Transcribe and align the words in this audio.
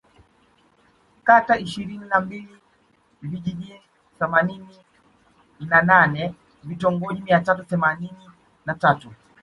Kata 1.23 1.57
ishirini 1.59 2.05
na 2.05 2.19
mbili 2.21 2.57
Vijiji 3.21 3.81
themanini 4.19 4.77
na 5.59 5.81
nane 5.81 6.35
Vitongoji 6.63 7.21
mia 7.21 7.39
tatu 7.39 7.63
themanini 7.63 8.29
na 8.65 8.75
tatu 8.75 9.09